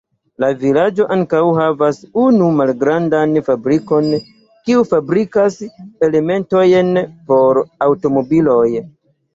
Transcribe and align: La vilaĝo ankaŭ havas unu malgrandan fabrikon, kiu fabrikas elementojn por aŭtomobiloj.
La 0.43 0.47
vilaĝo 0.61 1.05
ankaŭ 1.15 1.41
havas 1.57 1.99
unu 2.21 2.47
malgrandan 2.61 3.37
fabrikon, 3.51 4.09
kiu 4.47 4.83
fabrikas 4.95 5.63
elementojn 6.11 6.93
por 7.31 7.67
aŭtomobiloj. 7.91 8.69